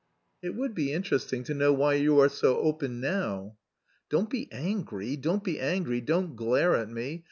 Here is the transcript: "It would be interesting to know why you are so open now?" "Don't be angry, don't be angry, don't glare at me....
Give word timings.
"It 0.41 0.55
would 0.55 0.73
be 0.73 0.91
interesting 0.91 1.43
to 1.43 1.53
know 1.53 1.71
why 1.73 1.93
you 1.93 2.19
are 2.21 2.27
so 2.27 2.57
open 2.57 2.99
now?" 3.01 3.57
"Don't 4.09 4.31
be 4.31 4.49
angry, 4.51 5.15
don't 5.15 5.43
be 5.43 5.59
angry, 5.59 6.01
don't 6.01 6.35
glare 6.35 6.75
at 6.75 6.89
me.... 6.89 7.19